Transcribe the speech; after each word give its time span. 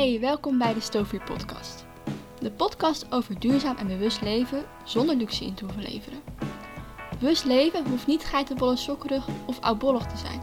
Hey, 0.00 0.20
welkom 0.20 0.58
bij 0.58 0.74
de 0.74 0.80
Stoofvuur 0.80 1.22
podcast. 1.22 1.86
De 2.38 2.50
podcast 2.50 3.12
over 3.12 3.38
duurzaam 3.38 3.76
en 3.76 3.86
bewust 3.86 4.20
leven 4.20 4.64
zonder 4.84 5.16
luxe 5.16 5.44
in 5.44 5.54
te 5.54 5.64
hoeven 5.64 5.82
leveren. 5.82 6.20
Bewust 7.18 7.44
leven 7.44 7.88
hoeft 7.88 8.06
niet 8.06 8.24
geitenbolle 8.24 8.76
sokkerig 8.76 9.28
of 9.46 9.60
oudbollig 9.60 10.06
te 10.06 10.16
zijn. 10.16 10.40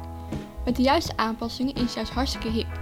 Met 0.65 0.75
de 0.75 0.81
juiste 0.81 1.17
aanpassingen 1.17 1.75
is 1.75 1.93
juist 1.93 2.11
hartstikke 2.11 2.49
hip. 2.49 2.79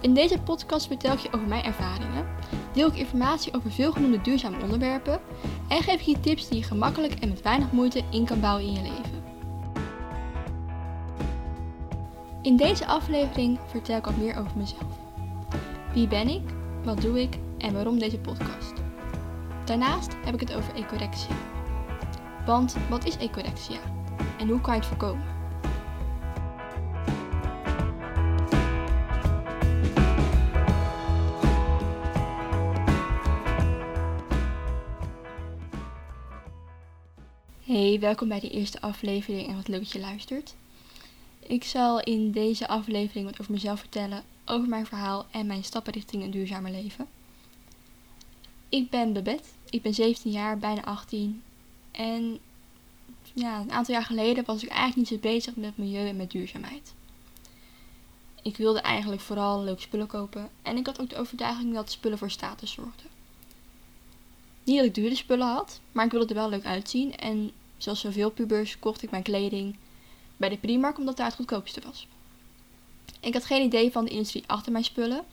In 0.00 0.14
deze 0.14 0.38
podcast 0.38 0.86
vertel 0.86 1.12
ik 1.12 1.18
je 1.18 1.32
over 1.32 1.48
mijn 1.48 1.64
ervaringen, 1.64 2.26
deel 2.72 2.88
ik 2.88 2.96
informatie 2.96 3.54
over 3.54 3.70
veelgenoemde 3.70 4.20
duurzame 4.20 4.62
onderwerpen 4.62 5.20
en 5.68 5.82
geef 5.82 6.00
ik 6.00 6.06
je 6.06 6.20
tips 6.20 6.48
die 6.48 6.58
je 6.58 6.64
gemakkelijk 6.64 7.14
en 7.14 7.28
met 7.28 7.42
weinig 7.42 7.72
moeite 7.72 8.02
in 8.10 8.24
kan 8.24 8.40
bouwen 8.40 8.64
in 8.64 8.72
je 8.72 8.82
leven. 8.82 9.24
In 12.42 12.56
deze 12.56 12.86
aflevering 12.86 13.58
vertel 13.66 13.96
ik 13.96 14.04
wat 14.04 14.16
meer 14.16 14.36
over 14.38 14.56
mezelf. 14.56 15.11
Wie 15.92 16.08
ben 16.08 16.28
ik, 16.28 16.42
wat 16.84 17.00
doe 17.00 17.20
ik 17.20 17.34
en 17.58 17.72
waarom 17.72 17.98
deze 17.98 18.18
podcast? 18.18 18.72
Daarnaast 19.64 20.16
heb 20.24 20.34
ik 20.34 20.40
het 20.40 20.54
over 20.54 20.74
ecorexia. 20.74 21.36
Want 22.46 22.76
wat 22.88 23.04
is 23.04 23.16
ecorexia 23.16 23.80
en 24.38 24.48
hoe 24.48 24.60
kan 24.60 24.74
je 24.74 24.80
het 24.80 24.88
voorkomen? 24.88 25.24
Hey, 37.64 38.00
welkom 38.00 38.28
bij 38.28 38.40
de 38.40 38.50
eerste 38.50 38.80
aflevering 38.80 39.48
en 39.48 39.56
wat 39.56 39.68
leuk 39.68 39.80
dat 39.80 39.92
je 39.92 40.00
luistert. 40.00 40.54
Ik 41.38 41.64
zal 41.64 42.00
in 42.00 42.30
deze 42.30 42.68
aflevering 42.68 43.24
wat 43.24 43.40
over 43.40 43.52
mezelf 43.52 43.80
vertellen, 43.80 44.22
over 44.44 44.68
mijn 44.68 44.86
verhaal 44.86 45.26
en 45.30 45.46
mijn 45.46 45.64
stappen 45.64 45.92
richting 45.92 46.22
een 46.22 46.30
duurzamer 46.30 46.70
leven. 46.70 47.06
Ik 48.68 48.90
ben 48.90 49.12
Babette, 49.12 49.48
ik 49.70 49.82
ben 49.82 49.94
17 49.94 50.30
jaar, 50.30 50.58
bijna 50.58 50.84
18. 50.84 51.42
En 51.90 52.38
ja, 53.34 53.60
een 53.60 53.72
aantal 53.72 53.94
jaar 53.94 54.04
geleden 54.04 54.44
was 54.44 54.62
ik 54.62 54.68
eigenlijk 54.68 54.96
niet 54.96 55.20
zo 55.20 55.28
bezig 55.28 55.56
met 55.56 55.76
milieu 55.76 56.08
en 56.08 56.16
met 56.16 56.30
duurzaamheid. 56.30 56.94
Ik 58.42 58.56
wilde 58.56 58.80
eigenlijk 58.80 59.22
vooral 59.22 59.62
leuke 59.62 59.80
spullen 59.80 60.06
kopen 60.06 60.50
en 60.62 60.76
ik 60.76 60.86
had 60.86 61.00
ook 61.00 61.10
de 61.10 61.16
overtuiging 61.16 61.74
dat 61.74 61.90
spullen 61.90 62.18
voor 62.18 62.30
status 62.30 62.72
zorgden. 62.72 63.06
Niet 64.64 64.76
dat 64.76 64.86
ik 64.86 64.94
dure 64.94 65.14
spullen 65.14 65.46
had, 65.46 65.80
maar 65.92 66.04
ik 66.04 66.10
wilde 66.10 66.26
er 66.28 66.34
wel 66.34 66.48
leuk 66.48 66.64
uitzien 66.64 67.16
en 67.16 67.52
zoals 67.76 68.00
zoveel 68.00 68.30
pubers 68.30 68.78
kocht 68.78 69.02
ik 69.02 69.10
mijn 69.10 69.22
kleding 69.22 69.76
bij 70.36 70.48
de 70.48 70.58
Primark 70.58 70.98
omdat 70.98 71.16
daar 71.16 71.26
het 71.26 71.34
goedkoopste 71.34 71.80
was. 71.80 72.06
Ik 73.22 73.32
had 73.32 73.44
geen 73.44 73.62
idee 73.62 73.92
van 73.92 74.04
de 74.04 74.10
industrie 74.10 74.44
achter 74.46 74.72
mijn 74.72 74.84
spullen. 74.84 75.24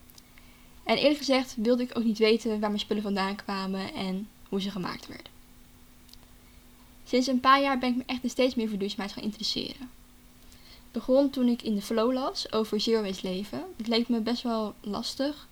En 0.84 0.96
eerlijk 0.96 1.18
gezegd 1.18 1.54
wilde 1.56 1.82
ik 1.82 1.98
ook 1.98 2.04
niet 2.04 2.18
weten 2.18 2.50
waar 2.50 2.68
mijn 2.68 2.80
spullen 2.80 3.02
vandaan 3.02 3.36
kwamen 3.36 3.94
en 3.94 4.28
hoe 4.48 4.60
ze 4.60 4.70
gemaakt 4.70 5.06
werden. 5.06 5.32
Sinds 7.04 7.26
een 7.26 7.40
paar 7.40 7.60
jaar 7.60 7.78
ben 7.78 7.90
ik 7.90 7.96
me 7.96 8.02
echt 8.06 8.30
steeds 8.30 8.54
meer 8.54 8.68
voor 8.68 8.78
duurzaamheid 8.78 9.12
gaan 9.12 9.22
interesseren. 9.22 9.90
Het 10.60 10.92
begon 10.92 11.30
toen 11.30 11.48
ik 11.48 11.62
in 11.62 11.74
de 11.74 11.82
flow 11.82 12.12
las 12.12 12.52
over 12.52 12.80
zero 12.80 13.02
waste 13.02 13.28
leven. 13.28 13.62
Het 13.76 13.86
leek 13.86 14.08
me 14.08 14.20
best 14.20 14.42
wel 14.42 14.74
lastig 14.80 15.48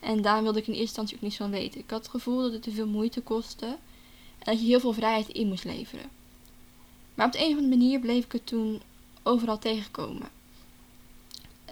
en 0.00 0.22
daar 0.22 0.42
wilde 0.42 0.58
ik 0.58 0.66
in 0.66 0.72
eerste 0.72 0.86
instantie 0.86 1.16
ook 1.16 1.22
niets 1.22 1.36
van 1.36 1.50
weten. 1.50 1.80
Ik 1.80 1.90
had 1.90 1.98
het 1.98 2.10
gevoel 2.10 2.42
dat 2.42 2.52
het 2.52 2.62
te 2.62 2.70
veel 2.70 2.86
moeite 2.86 3.20
kostte 3.20 3.66
en 4.38 4.44
dat 4.44 4.60
je 4.60 4.66
heel 4.66 4.80
veel 4.80 4.92
vrijheid 4.92 5.28
in 5.28 5.48
moest 5.48 5.64
leveren. 5.64 6.10
Maar 7.14 7.26
op 7.26 7.32
de 7.32 7.38
een 7.38 7.50
of 7.50 7.58
andere 7.58 7.76
manier 7.76 8.00
bleef 8.00 8.24
ik 8.24 8.32
het 8.32 8.46
toen 8.46 8.82
overal 9.22 9.58
tegenkomen. 9.58 10.39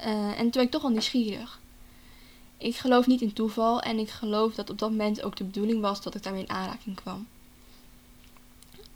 Uh, 0.06 0.28
en 0.28 0.36
toen 0.38 0.50
ben 0.50 0.62
ik 0.62 0.70
toch 0.70 0.82
al 0.82 0.90
nieuwsgierig. 0.90 1.60
Ik 2.58 2.76
geloof 2.76 3.06
niet 3.06 3.20
in 3.20 3.32
toeval 3.32 3.80
en 3.80 3.98
ik 3.98 4.10
geloof 4.10 4.54
dat 4.54 4.70
op 4.70 4.78
dat 4.78 4.90
moment 4.90 5.22
ook 5.22 5.36
de 5.36 5.44
bedoeling 5.44 5.80
was 5.80 6.02
dat 6.02 6.14
ik 6.14 6.22
daarmee 6.22 6.42
in 6.42 6.50
aanraking 6.50 6.96
kwam. 6.96 7.26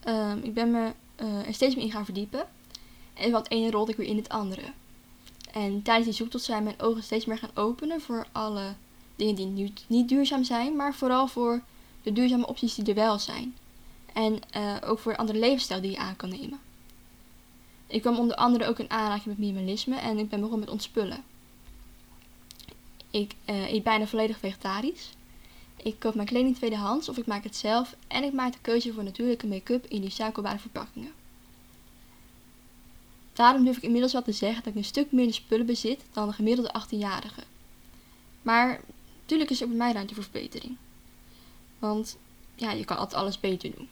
Uh, 0.07 0.33
ik 0.43 0.55
ben 0.55 0.71
me 0.71 0.93
uh, 1.23 1.47
er 1.47 1.55
steeds 1.55 1.75
meer 1.75 1.85
in 1.85 1.91
gaan 1.91 2.05
verdiepen. 2.05 2.47
En 3.15 3.31
van 3.31 3.41
het 3.41 3.51
ene 3.51 3.71
rolde 3.71 3.91
ik 3.91 3.97
weer 3.97 4.07
in 4.07 4.17
het 4.17 4.29
andere. 4.29 4.63
En 5.53 5.83
tijdens 5.83 6.07
die 6.07 6.17
zoektocht 6.17 6.45
zijn 6.45 6.65
mijn 6.65 6.81
ogen 6.81 7.03
steeds 7.03 7.25
meer 7.25 7.39
gaan 7.39 7.51
openen 7.55 8.01
voor 8.01 8.27
alle 8.33 8.75
dingen 9.17 9.35
die 9.35 9.73
niet 9.87 10.09
duurzaam 10.09 10.45
zijn, 10.45 10.77
maar 10.77 10.95
vooral 10.95 11.27
voor 11.27 11.63
de 12.03 12.13
duurzame 12.13 12.47
opties 12.47 12.75
die 12.75 12.85
er 12.85 12.95
wel 12.95 13.19
zijn. 13.19 13.57
En 14.13 14.39
uh, 14.57 14.77
ook 14.85 14.99
voor 14.99 15.13
een 15.13 15.19
andere 15.19 15.39
levensstijl 15.39 15.81
die 15.81 15.91
je 15.91 15.99
aan 15.99 16.17
kan 16.17 16.29
nemen. 16.29 16.61
Ik 17.93 18.01
kwam 18.01 18.19
onder 18.19 18.37
andere 18.37 18.67
ook 18.67 18.79
in 18.79 18.91
aanraking 18.91 19.27
met 19.27 19.39
minimalisme 19.39 19.97
en 19.97 20.19
ik 20.19 20.29
ben 20.29 20.41
begonnen 20.41 20.61
met 20.61 20.71
ontspullen. 20.71 21.25
Ik 23.11 23.35
uh, 23.47 23.73
eet 23.73 23.83
bijna 23.83 24.07
volledig 24.07 24.39
vegetarisch. 24.39 25.11
Ik 25.77 25.99
koop 25.99 26.15
mijn 26.15 26.27
kleding 26.27 26.57
tweedehands 26.57 27.09
of 27.09 27.17
ik 27.17 27.27
maak 27.27 27.45
het 27.45 27.57
zelf 27.57 27.97
en 28.09 28.25
ik 28.25 28.33
maak 28.33 28.53
de 28.53 28.59
keuze 28.61 28.93
voor 28.93 29.05
natuurlijke 29.05 29.47
make-up 29.47 29.87
in 29.87 30.03
recyclebare 30.03 30.59
verpakkingen. 30.59 31.13
Daarom 33.33 33.65
durf 33.65 33.77
ik 33.77 33.83
inmiddels 33.83 34.13
wel 34.13 34.23
te 34.23 34.33
zeggen 34.33 34.65
dat 34.65 34.73
ik 34.73 34.79
een 34.79 34.85
stuk 34.85 35.13
minder 35.13 35.35
spullen 35.35 35.67
bezit 35.67 36.05
dan 36.13 36.29
de 36.29 36.35
gemiddelde 36.35 36.75
18-jarige. 36.81 37.43
Maar 38.43 38.81
natuurlijk 39.21 39.51
is 39.51 39.61
er 39.61 39.69
bij 39.69 39.77
mij 39.77 39.93
ruimte 39.93 40.15
voor 40.15 40.23
verbetering. 40.23 40.77
Want 41.79 42.17
ja, 42.55 42.71
je 42.71 42.85
kan 42.85 42.97
altijd 42.97 43.21
alles 43.21 43.41
beter 43.41 43.71
doen. 43.77 43.89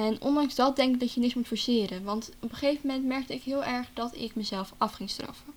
En 0.00 0.22
ondanks 0.22 0.54
dat 0.54 0.76
denk 0.76 0.94
ik 0.94 1.00
dat 1.00 1.12
je 1.12 1.20
niks 1.20 1.34
moet 1.34 1.46
forceren. 1.46 2.04
Want 2.04 2.30
op 2.40 2.50
een 2.50 2.56
gegeven 2.56 2.86
moment 2.86 3.06
merkte 3.06 3.34
ik 3.34 3.42
heel 3.42 3.64
erg 3.64 3.88
dat 3.94 4.16
ik 4.16 4.34
mezelf 4.34 4.74
af 4.78 4.92
ging 4.92 5.10
straffen. 5.10 5.52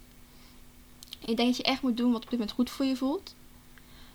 Ik 1.26 1.38
denk 1.38 1.48
dat 1.48 1.58
je 1.58 1.64
echt 1.64 1.81
moet 1.81 1.98
doen 1.98 2.12
wat 2.12 2.24
op 2.24 2.30
dit 2.30 2.40
moment 2.40 2.52
goed 2.52 2.70
voor 2.70 2.86
je 2.86 2.96
voelt. 2.96 3.36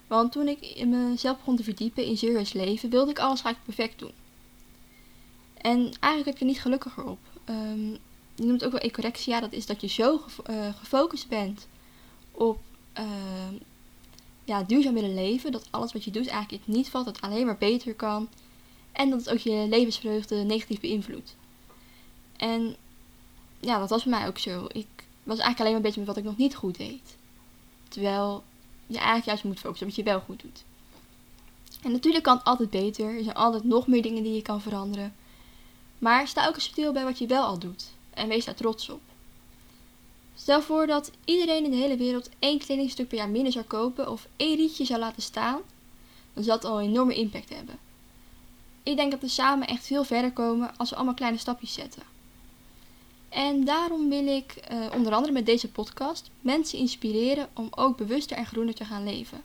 Want 0.07 0.33
toen 0.33 0.49
ik 0.49 0.87
mezelf 0.87 1.37
begon 1.37 1.57
te 1.57 1.63
verdiepen 1.63 2.05
in 2.05 2.19
serieus 2.19 2.53
leven, 2.53 2.91
wilde 2.91 3.11
ik 3.11 3.19
alles 3.19 3.41
graag 3.41 3.63
perfect 3.65 3.99
doen. 3.99 4.13
En 5.55 5.79
eigenlijk 5.79 6.25
heb 6.25 6.35
ik 6.35 6.41
er 6.41 6.47
niet 6.47 6.61
gelukkiger 6.61 7.05
op. 7.05 7.19
Um, 7.45 7.91
je 8.35 8.45
noemt 8.45 8.61
het 8.61 8.65
ook 8.65 8.73
wel 8.73 8.91
ecorexia. 8.91 9.41
Dat 9.41 9.53
is 9.53 9.67
dat 9.67 9.81
je 9.81 9.87
zo 9.89 10.25
uh, 10.51 10.75
gefocust 10.75 11.29
bent 11.29 11.67
op 12.31 12.61
uh, 12.99 13.05
ja, 14.45 14.63
duurzaam 14.63 14.95
willen 14.95 15.15
leven. 15.15 15.53
Dat 15.53 15.69
alles 15.71 15.93
wat 15.93 16.05
je 16.05 16.11
doet 16.11 16.27
eigenlijk 16.27 16.67
niet 16.67 16.89
valt. 16.89 17.05
Dat 17.05 17.17
het 17.17 17.25
alleen 17.25 17.47
maar 17.47 17.59
beter 17.59 17.95
kan. 17.95 18.29
En 18.99 19.11
dat 19.11 19.19
het 19.19 19.31
ook 19.31 19.39
je 19.39 19.67
levensvreugde 19.69 20.37
negatief 20.37 20.81
beïnvloedt. 20.81 21.37
En 22.37 22.77
ja, 23.61 23.79
dat 23.79 23.91
was 23.91 24.03
voor 24.03 24.11
mij 24.11 24.27
ook 24.27 24.39
zo. 24.39 24.65
Ik 24.65 24.87
was 25.23 25.39
eigenlijk 25.39 25.61
alleen 25.61 25.73
maar 25.73 25.81
bezig 25.81 25.97
met 25.97 26.07
wat 26.07 26.17
ik 26.17 26.25
nog 26.25 26.37
niet 26.37 26.55
goed 26.55 26.77
deed. 26.77 27.17
Terwijl 27.89 28.43
je 28.87 28.97
eigenlijk 28.97 29.27
juist 29.27 29.45
moet 29.45 29.59
focussen 29.59 29.87
op 29.87 29.95
wat 29.95 30.05
je 30.05 30.11
wel 30.11 30.21
goed 30.21 30.41
doet. 30.41 30.65
En 31.83 31.93
natuurlijk 31.93 32.25
kan 32.25 32.37
het 32.37 32.47
altijd 32.47 32.71
beter. 32.71 33.17
Er 33.17 33.23
zijn 33.23 33.37
altijd 33.37 33.65
nog 33.65 33.87
meer 33.87 34.03
dingen 34.03 34.23
die 34.23 34.35
je 34.35 34.43
kan 34.43 34.61
veranderen. 34.61 35.15
Maar 35.99 36.29
sta 36.29 36.47
ook 36.47 36.55
eens 36.55 36.65
stil 36.65 36.93
bij 36.93 37.05
wat 37.05 37.19
je 37.19 37.27
wel 37.27 37.45
al 37.45 37.59
doet. 37.59 37.85
En 38.11 38.29
wees 38.29 38.45
daar 38.45 38.55
trots 38.55 38.89
op. 38.89 39.01
Stel 40.35 40.63
voor 40.63 40.87
dat 40.87 41.11
iedereen 41.25 41.65
in 41.65 41.71
de 41.71 41.77
hele 41.77 41.97
wereld 41.97 42.29
één 42.39 42.59
kledingstuk 42.59 43.09
per 43.09 43.19
jaar 43.19 43.29
minder 43.29 43.53
zou 43.53 43.65
kopen 43.65 44.11
of 44.11 44.29
één 44.37 44.57
rietje 44.57 44.85
zou 44.85 45.01
laten 45.01 45.23
staan. 45.23 45.61
Dan 46.35 46.45
zal 46.45 46.55
het 46.55 46.65
al 46.65 46.81
een 46.81 46.89
enorme 46.89 47.15
impact 47.15 47.49
hebben. 47.49 47.87
Ik 48.83 48.97
denk 48.97 49.11
dat 49.11 49.21
we 49.21 49.29
samen 49.29 49.67
echt 49.67 49.87
veel 49.87 50.05
verder 50.05 50.33
komen 50.33 50.77
als 50.77 50.91
we 50.91 50.97
allemaal 50.97 51.15
kleine 51.15 51.39
stapjes 51.39 51.73
zetten. 51.73 52.03
En 53.29 53.65
daarom 53.65 54.09
wil 54.09 54.27
ik 54.27 54.55
uh, 54.73 54.87
onder 54.95 55.13
andere 55.13 55.33
met 55.33 55.47
deze 55.47 55.69
podcast 55.69 56.31
mensen 56.41 56.79
inspireren 56.79 57.49
om 57.55 57.69
ook 57.71 57.97
bewuster 57.97 58.37
en 58.37 58.47
groener 58.47 58.75
te 58.75 58.85
gaan 58.85 59.05
leven. 59.05 59.43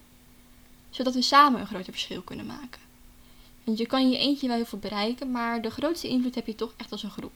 Zodat 0.90 1.14
we 1.14 1.22
samen 1.22 1.60
een 1.60 1.68
groter 1.68 1.94
verschil 1.94 2.22
kunnen 2.22 2.46
maken. 2.46 2.82
Want 3.64 3.78
je 3.78 3.86
kan 3.86 4.10
je 4.10 4.18
eentje 4.18 4.48
wel 4.48 4.56
heel 4.56 4.66
veel 4.66 4.80
bereiken, 4.80 5.32
maar 5.32 5.62
de 5.62 5.70
grootste 5.70 6.08
invloed 6.08 6.36
heb 6.36 6.48
je 6.48 6.56
toch 6.56 6.74
echt 6.78 6.92
als 6.92 7.04
een 7.04 7.10
groep. 7.10 7.34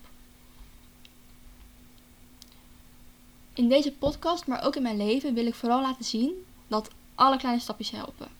In 3.53 3.70
deze 3.70 3.91
podcast, 3.91 4.47
maar 4.47 4.66
ook 4.66 4.76
in 4.76 4.82
mijn 4.82 4.97
leven, 4.97 5.34
wil 5.34 5.46
ik 5.46 5.55
vooral 5.55 5.82
laten 5.82 6.05
zien 6.05 6.46
dat 6.67 6.90
alle 7.16 7.38
kleine 7.38 7.61
stapjes 7.61 7.91
helpen. 7.91 8.36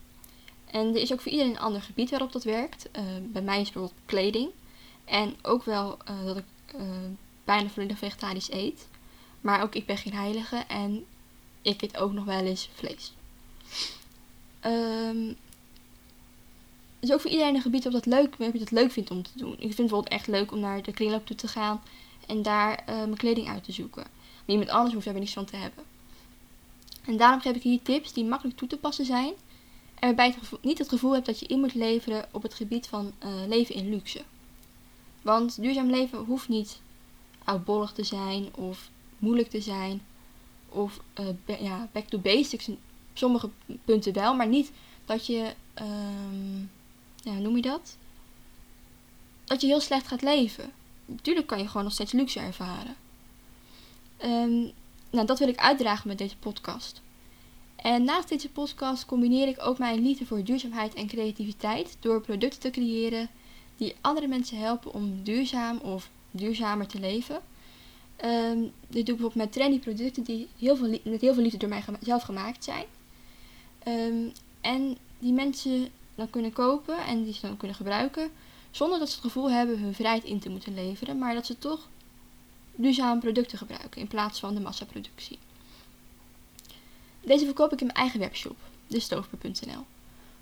En 0.71 0.87
er 0.87 1.01
is 1.01 1.13
ook 1.13 1.21
voor 1.21 1.31
iedereen 1.31 1.53
een 1.53 1.59
ander 1.59 1.81
gebied 1.81 2.09
waarop 2.09 2.31
dat 2.31 2.43
werkt. 2.43 2.89
Uh, 2.97 3.03
bij 3.21 3.41
mij 3.41 3.61
is 3.61 3.71
bijvoorbeeld 3.71 4.01
kleding. 4.05 4.49
En 5.05 5.35
ook 5.41 5.63
wel 5.63 5.97
uh, 6.09 6.25
dat 6.25 6.37
ik 6.37 6.43
uh, 6.75 6.81
bijna 7.43 7.69
volledig 7.69 7.97
vegetarisch 7.97 8.51
eet. 8.51 8.87
Maar 9.41 9.61
ook 9.61 9.75
ik 9.75 9.85
ben 9.85 9.97
geen 9.97 10.13
heilige 10.13 10.55
en 10.55 11.05
ik 11.61 11.81
eet 11.81 11.97
ook 11.97 12.13
nog 12.13 12.25
wel 12.25 12.45
eens 12.45 12.69
vlees. 12.73 13.13
Um, 14.65 15.35
is 16.99 17.11
ook 17.11 17.21
voor 17.21 17.31
iedereen 17.31 17.55
een 17.55 17.61
gebied 17.61 17.83
waarop 17.83 18.03
dat 18.03 18.13
leuk, 18.13 18.35
waarop 18.35 18.55
je 18.55 18.61
het 18.61 18.71
leuk 18.71 18.91
vindt 18.91 19.11
om 19.11 19.23
te 19.23 19.31
doen. 19.35 19.51
Ik 19.51 19.57
vind 19.57 19.67
het 19.67 19.77
bijvoorbeeld 19.77 20.13
echt 20.13 20.27
leuk 20.27 20.51
om 20.51 20.59
naar 20.59 20.81
de 20.81 20.91
kringloop 20.91 21.25
toe 21.25 21.35
te 21.35 21.47
gaan 21.47 21.81
en 22.27 22.41
daar 22.41 22.83
mijn 22.85 23.17
kleding 23.17 23.47
uit 23.47 23.63
te 23.63 23.71
zoeken. 23.71 24.03
Maar 24.03 24.55
iemand 24.55 24.69
anders 24.69 24.93
hoeft 24.93 25.05
daar 25.05 25.19
niets 25.19 25.33
van 25.33 25.45
te 25.45 25.55
hebben. 25.55 25.83
En 27.05 27.17
daarom 27.17 27.41
geef 27.41 27.55
ik 27.55 27.61
hier 27.63 27.81
tips 27.81 28.13
die 28.13 28.25
makkelijk 28.25 28.57
toe 28.57 28.67
te 28.67 28.77
passen 28.77 29.05
zijn 29.05 29.33
en 29.99 30.07
waarbij 30.15 30.27
je 30.27 30.57
niet 30.61 30.77
het 30.77 30.89
gevoel 30.89 31.13
hebt 31.13 31.25
dat 31.25 31.39
je 31.39 31.45
in 31.45 31.59
moet 31.59 31.73
leveren 31.73 32.25
op 32.31 32.44
het 32.44 32.53
gebied 32.53 32.88
van 32.88 33.13
uh, 33.23 33.29
leven 33.47 33.75
in 33.75 33.89
luxe. 33.89 34.21
Want 35.21 35.61
duurzaam 35.61 35.89
leven 35.89 36.19
hoeft 36.19 36.47
niet 36.47 36.79
oudbollig 37.44 37.91
te 37.91 38.03
zijn 38.03 38.55
of 38.55 38.89
moeilijk 39.19 39.49
te 39.49 39.61
zijn 39.61 40.01
of 40.69 40.99
uh, 41.19 41.59
ja, 41.61 41.89
back 41.91 42.07
to 42.07 42.17
basics 42.17 42.69
sommige 43.13 43.49
punten 43.85 44.13
wel, 44.13 44.35
maar 44.35 44.47
niet 44.47 44.71
dat 45.05 45.25
je, 45.25 45.53
ehm, 45.73 46.59
ja, 47.23 47.33
noem 47.39 47.55
je 47.55 47.61
dat? 47.61 47.97
Dat 49.43 49.61
je 49.61 49.67
heel 49.67 49.79
slecht 49.79 50.07
gaat 50.07 50.21
leven. 50.21 50.71
Natuurlijk 51.05 51.47
kan 51.47 51.59
je 51.59 51.67
gewoon 51.67 51.83
nog 51.83 51.93
steeds 51.93 52.11
luxe 52.11 52.39
ervaren. 52.39 52.95
Ehm, 54.17 54.61
nou, 55.09 55.25
dat 55.25 55.39
wil 55.39 55.47
ik 55.47 55.57
uitdragen 55.57 56.07
met 56.07 56.17
deze 56.17 56.38
podcast. 56.38 57.01
En 57.77 58.03
naast 58.03 58.29
deze 58.29 58.50
podcast 58.50 59.06
combineer 59.06 59.47
ik 59.47 59.65
ook 59.65 59.77
mijn 59.77 60.01
liefde 60.01 60.25
voor 60.25 60.44
duurzaamheid 60.44 60.94
en 60.94 61.07
creativiteit 61.07 61.97
door 62.00 62.21
producten 62.21 62.59
te 62.59 62.69
creëren 62.69 63.29
die 63.77 63.95
andere 64.01 64.27
mensen 64.27 64.57
helpen 64.57 64.94
om 64.94 65.24
duurzaam 65.24 65.77
of 65.77 66.09
duurzamer 66.31 66.88
te 66.88 67.00
leven. 67.00 67.41
Um, 68.25 68.62
dit 68.62 68.71
doe 68.89 69.00
ik 69.00 69.06
bijvoorbeeld 69.06 69.35
met 69.35 69.51
trendy 69.51 69.79
producten 69.79 70.24
die 70.24 70.47
heel 70.59 70.75
veel, 70.75 71.00
met 71.03 71.21
heel 71.21 71.33
veel 71.33 71.44
liefde 71.44 71.57
door 71.57 71.69
mij 71.69 71.83
zelf 72.01 72.24
gemaakt 72.24 72.63
zijn. 72.63 72.85
Ehm, 73.79 74.29
en 74.62 74.97
die 75.19 75.33
mensen 75.33 75.89
dan 76.15 76.29
kunnen 76.29 76.53
kopen 76.53 77.06
en 77.06 77.24
die 77.24 77.33
ze 77.33 77.41
dan 77.41 77.57
kunnen 77.57 77.77
gebruiken. 77.77 78.29
Zonder 78.71 79.00
dat 79.00 79.07
ze 79.09 79.15
het 79.15 79.24
gevoel 79.24 79.51
hebben 79.51 79.79
hun 79.79 79.94
vrijheid 79.94 80.24
in 80.24 80.39
te 80.39 80.50
moeten 80.50 80.74
leveren. 80.74 81.18
Maar 81.18 81.33
dat 81.33 81.45
ze 81.45 81.57
toch 81.57 81.88
duurzame 82.75 83.19
producten 83.19 83.57
gebruiken 83.57 84.01
in 84.01 84.07
plaats 84.07 84.39
van 84.39 84.53
de 84.53 84.62
massaproductie. 84.62 85.39
Deze 87.21 87.45
verkoop 87.45 87.73
ik 87.73 87.79
in 87.79 87.85
mijn 87.85 87.97
eigen 87.97 88.19
webshop, 88.19 88.57
destoofper.nl. 88.87 89.85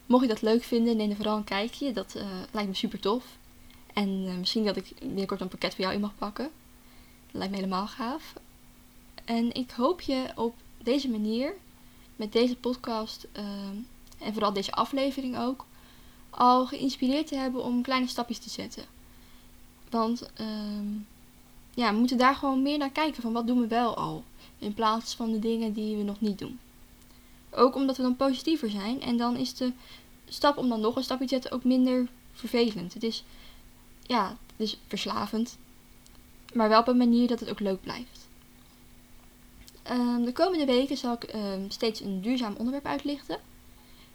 Mocht 0.06 0.22
je 0.22 0.30
dat 0.30 0.42
leuk 0.42 0.64
vinden, 0.64 0.98
neem 0.98 1.10
er 1.10 1.16
vooral 1.16 1.38
een 1.38 1.44
kijkje. 1.44 1.92
Dat 1.92 2.14
uh, 2.18 2.24
lijkt 2.52 2.70
me 2.70 2.76
super 2.76 3.00
tof. 3.00 3.38
En 3.94 4.10
uh, 4.10 4.36
misschien 4.38 4.66
dat 4.66 4.76
ik 4.76 4.92
binnenkort 5.00 5.42
een 5.42 5.48
pakket 5.48 5.76
voor 5.76 5.84
jou 5.84 5.96
in 5.96 6.02
mag 6.02 6.16
pakken. 6.18 6.50
Dat 7.26 7.34
lijkt 7.36 7.52
me 7.52 7.58
helemaal 7.58 7.88
gaaf. 7.88 8.34
En 9.26 9.54
ik 9.54 9.72
hoop 9.72 10.02
je 10.02 10.32
op 10.36 10.56
deze 10.84 11.10
manier, 11.10 11.54
met 12.16 12.32
deze 12.32 12.56
podcast 12.56 13.28
uh, 13.38 13.44
en 14.18 14.34
vooral 14.34 14.54
deze 14.54 14.72
aflevering 14.72 15.38
ook, 15.38 15.66
al 16.30 16.66
geïnspireerd 16.66 17.28
te 17.28 17.36
hebben 17.36 17.64
om 17.64 17.82
kleine 17.82 18.08
stapjes 18.08 18.40
te 18.40 18.50
zetten. 18.50 18.84
Want 19.90 20.32
ehm, 20.34 20.88
ja, 21.74 21.92
we 21.92 21.98
moeten 21.98 22.18
daar 22.18 22.36
gewoon 22.36 22.62
meer 22.62 22.78
naar 22.78 22.92
kijken 22.92 23.22
van 23.22 23.34
wat 23.34 23.48
doen 23.48 23.60
we 23.60 23.68
wel 23.68 23.96
al. 23.96 24.24
In 24.58 24.74
plaats 24.74 25.16
van 25.16 25.32
de 25.32 25.40
dingen 25.40 25.74
die 25.74 25.98
we 25.98 26.04
nog 26.04 26.22
niet 26.22 26.40
doen. 26.40 26.60
Ook 27.56 27.76
omdat 27.76 27.98
we 27.98 28.04
dan 28.04 28.16
positiever 28.16 28.70
zijn. 28.70 29.02
En 29.02 29.18
dan 29.18 29.38
is 29.38 29.54
de 29.54 29.72
stap 30.28 30.58
om 30.58 30.70
dan 30.70 30.80
nog 30.80 30.96
een 30.96 31.04
stapje 31.04 31.26
te 31.26 31.34
zetten 31.34 31.52
ook 31.52 31.64
minder 31.64 32.08
vervelend. 32.34 32.94
Het 32.94 33.04
is, 33.04 33.24
ja, 34.02 34.28
het 34.28 34.68
is 34.68 34.80
verslavend. 34.88 35.58
Maar 36.54 36.70
wel 36.70 36.80
op 36.80 36.88
een 36.88 36.98
manier 36.98 37.28
dat 37.28 37.40
het 37.40 37.50
ook 37.50 37.60
leuk 37.60 37.82
blijft. 37.82 38.28
Ehm, 39.84 40.24
de 40.24 40.32
komende 40.32 40.66
weken 40.66 40.98
zal 40.98 41.14
ik 41.14 41.24
ehm, 41.24 41.70
steeds 41.70 42.00
een 42.00 42.22
duurzaam 42.22 42.56
onderwerp 42.58 42.86
uitlichten. 42.86 43.40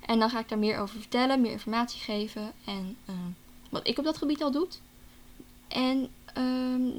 En 0.00 0.19
dan 0.19 0.31
ga 0.31 0.38
ik 0.38 0.48
daar 0.48 0.58
meer 0.58 0.78
over 0.78 1.00
vertellen, 1.00 1.40
meer 1.40 1.52
informatie 1.52 2.00
geven 2.00 2.52
en 2.64 2.96
ehm, 3.06 3.31
wat 3.70 3.86
ik 3.86 3.98
op 3.98 4.04
dat 4.04 4.16
gebied 4.16 4.43
al 4.43 4.50
doe. 4.50 4.69
En 5.69 6.10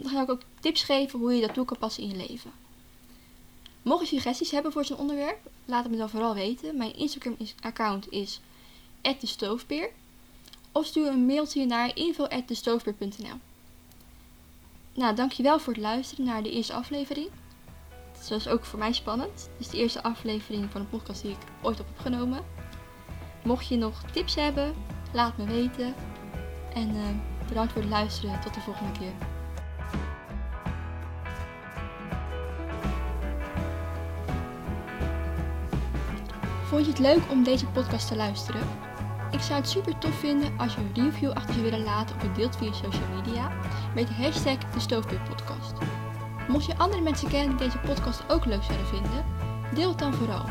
dan 0.02 0.10
ga 0.12 0.22
ik 0.22 0.30
ook 0.30 0.42
tips 0.60 0.84
geven 0.84 1.20
hoe 1.20 1.34
je 1.34 1.42
dat 1.42 1.54
toe 1.54 1.66
kan 1.66 1.78
passen 1.78 2.04
in 2.04 2.10
je 2.10 2.28
leven. 2.28 2.52
Mocht 3.82 4.10
je 4.10 4.16
suggesties 4.16 4.52
hebben 4.52 4.72
voor 4.72 4.86
zo'n 4.86 4.98
onderwerp, 4.98 5.50
laat 5.66 5.84
het 5.84 5.92
me 5.92 5.98
dan 5.98 6.10
vooral 6.10 6.34
weten. 6.34 6.78
Mijn 6.78 6.96
Instagram-account 6.96 8.12
is 8.12 8.40
@destoofpeer 9.20 9.90
of 10.72 10.86
stuur 10.86 11.08
een 11.08 11.26
mailtje 11.26 11.66
naar 11.66 11.96
info@destoofpeer.nl. 11.96 13.40
Nou, 14.94 15.16
dankjewel 15.16 15.60
voor 15.60 15.74
het 15.74 15.82
luisteren 15.82 16.26
naar 16.26 16.44
de 16.44 16.52
eerste 16.52 16.74
aflevering. 16.74 17.30
Het 18.18 18.30
was 18.30 18.48
ook 18.48 18.66
voor 18.66 18.80
mij 18.80 18.94
spannend. 18.94 19.50
Het 19.52 19.60
is 19.60 19.68
de 19.68 19.78
eerste 19.78 20.04
aflevering 20.04 20.72
van 20.72 20.82
een 20.82 20.90
podcast 20.90 21.22
die 21.22 21.32
ik 21.32 21.38
ooit 21.62 21.78
heb 21.78 21.88
opgenomen. 21.90 22.46
Mocht 23.44 23.68
je 23.68 23.76
nog 23.76 24.04
tips 24.12 24.36
hebben, 24.36 24.76
laat 25.14 25.38
me 25.38 25.46
weten. 25.46 25.96
En 26.74 26.96
uh, 26.96 27.08
bedankt 27.48 27.72
voor 27.72 27.82
het 27.82 27.92
luisteren. 27.92 28.42
Tot 28.42 28.54
de 28.54 28.60
volgende 28.60 29.00
keer. 29.00 29.31
Vond 36.72 36.86
je 36.86 36.92
het 36.92 37.00
leuk 37.00 37.32
om 37.32 37.44
deze 37.44 37.66
podcast 37.66 38.08
te 38.08 38.16
luisteren? 38.16 38.62
Ik 39.32 39.40
zou 39.40 39.60
het 39.60 39.70
super 39.70 39.98
tof 39.98 40.20
vinden 40.20 40.54
als 40.58 40.74
je 40.74 40.80
een 40.80 41.04
review 41.04 41.32
achter 41.32 41.54
zou 41.54 41.64
willen 41.64 41.84
laten 41.84 42.16
of 42.16 42.22
het 42.22 42.36
deelt 42.36 42.58
via 42.58 42.74
social 42.74 43.08
media 43.16 43.52
met 43.96 44.08
de 44.08 44.14
hashtag 44.14 44.58
de. 44.74 45.74
Mocht 46.48 46.66
je 46.66 46.78
andere 46.78 47.02
mensen 47.02 47.30
kennen 47.30 47.58
die 47.58 47.68
deze 47.68 47.78
podcast 47.78 48.24
ook 48.28 48.46
leuk 48.46 48.64
zouden 48.64 48.88
vinden, 48.88 49.26
deel 49.74 49.90
het 49.90 50.00
dan 50.00 50.14
vooral. 50.14 50.46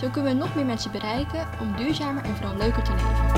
Zo 0.00 0.08
kunnen 0.08 0.32
we 0.32 0.38
nog 0.38 0.54
meer 0.54 0.66
mensen 0.66 0.92
bereiken 0.92 1.48
om 1.60 1.76
duurzamer 1.76 2.24
en 2.24 2.36
vooral 2.36 2.56
leuker 2.56 2.82
te 2.82 2.92
leven. 2.92 3.37